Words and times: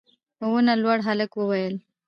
په 0.37 0.45
ونه 0.51 0.73
لوړ 0.83 0.97
هلک 1.07 1.31
وويل: 1.35 1.75